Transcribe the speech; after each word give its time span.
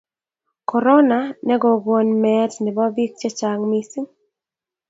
korona 0.69 1.17
ne 1.45 1.55
kogon 1.63 2.07
meet 2.23 2.51
nebo 2.63 2.83
bik 2.95 3.11
chechang 3.21 3.61
mising 3.69 4.09